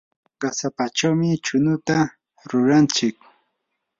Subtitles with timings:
[0.41, 1.97] qasapachawmi chunuta
[2.49, 3.15] ruranchik.